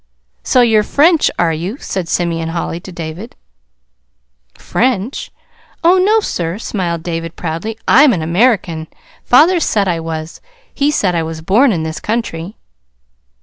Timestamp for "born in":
11.41-11.83